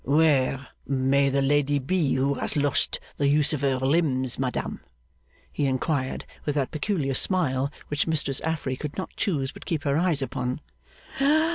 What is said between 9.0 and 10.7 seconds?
choose but keep her eyes upon.